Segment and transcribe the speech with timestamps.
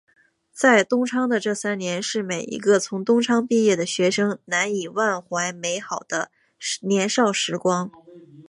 [0.51, 6.31] 在东昌的这三年是每一个从东昌毕业的学生难以忘怀美好的
[6.81, 7.91] 年少时光。